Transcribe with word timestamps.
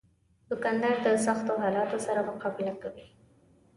دوکاندار 0.49 0.95
د 1.05 1.07
سختو 1.25 1.53
حالاتو 1.63 1.97
سره 2.05 2.27
مقابله 2.29 2.73
کوي. 2.81 3.05